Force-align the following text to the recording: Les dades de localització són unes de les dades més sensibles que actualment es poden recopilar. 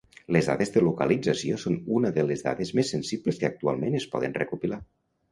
Les 0.35 0.47
dades 0.51 0.71
de 0.75 0.81
localització 0.85 1.59
són 1.63 1.75
unes 1.97 2.15
de 2.15 2.23
les 2.29 2.41
dades 2.45 2.71
més 2.79 2.93
sensibles 2.93 3.37
que 3.43 3.49
actualment 3.49 3.99
es 3.99 4.07
poden 4.15 4.33
recopilar. 4.39 4.81